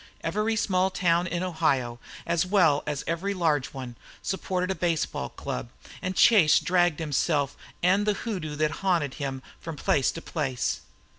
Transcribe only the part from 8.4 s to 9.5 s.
that haunted him